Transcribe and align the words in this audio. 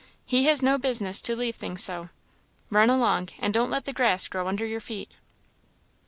he 0.25 0.45
has 0.45 0.63
no 0.63 0.79
business 0.79 1.21
to 1.21 1.35
leave 1.35 1.55
things 1.55 1.83
so. 1.83 2.09
Run 2.71 2.89
along, 2.89 3.29
and 3.37 3.53
don't 3.53 3.69
let 3.69 3.85
the 3.85 3.93
grass 3.93 4.27
grow 4.27 4.47
under 4.47 4.65
your 4.65 4.79
feet!" 4.81 5.11